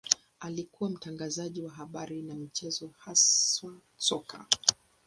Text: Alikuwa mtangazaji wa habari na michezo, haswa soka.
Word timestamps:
Alikuwa 0.39 0.89
mtangazaji 0.89 1.61
wa 1.61 1.71
habari 1.71 2.21
na 2.21 2.35
michezo, 2.35 2.89
haswa 2.97 3.77
soka. 3.97 4.45